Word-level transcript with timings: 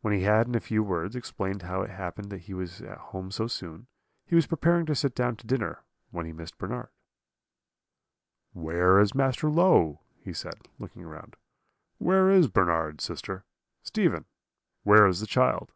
"When 0.00 0.12
he 0.12 0.22
had, 0.22 0.48
in 0.48 0.56
a 0.56 0.60
few 0.60 0.82
words, 0.82 1.14
explained 1.14 1.62
how 1.62 1.82
it 1.82 1.90
happened 1.90 2.28
that 2.30 2.40
he 2.48 2.54
was 2.54 2.80
at 2.80 2.98
home 2.98 3.30
so 3.30 3.46
soon, 3.46 3.86
he 4.26 4.34
was 4.34 4.48
preparing 4.48 4.84
to 4.86 4.96
sit 4.96 5.14
down 5.14 5.36
to 5.36 5.46
dinner, 5.46 5.84
when 6.10 6.26
he 6.26 6.32
missed 6.32 6.58
Bernard. 6.58 6.88
"'Where 8.52 8.98
is 8.98 9.14
Master 9.14 9.48
Low?' 9.48 10.00
he 10.18 10.32
said, 10.32 10.66
looking 10.80 11.04
round. 11.04 11.36
'Where 11.98 12.30
is 12.30 12.48
Bernard, 12.48 13.00
sister? 13.00 13.44
Stephen, 13.84 14.24
where 14.82 15.06
is 15.06 15.20
the 15.20 15.24
child?' 15.28 15.70